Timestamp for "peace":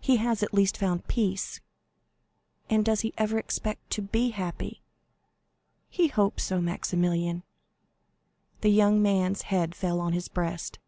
1.06-1.60